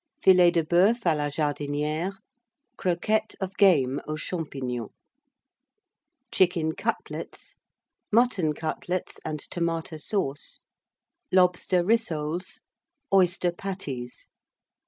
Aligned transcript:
Filets 0.23 0.51
de 0.53 0.63
Boeuf 0.63 1.03
à 1.05 1.15
la 1.15 1.29
Jardinière. 1.29 2.15
Croquettes 2.75 3.35
of 3.39 3.53
Game 3.57 4.01
aux 4.07 4.15
Champignons. 4.15 4.89
Chicken 6.31 6.71
Cutlets. 6.73 7.55
Mutton 8.11 8.53
Cutlets 8.53 9.19
and 9.23 9.37
Tomata 9.51 9.99
Sauce. 9.99 10.61
Lobster 11.31 11.83
Rissoles. 11.83 12.61
Oyster 13.13 13.51
Patties. 13.51 14.25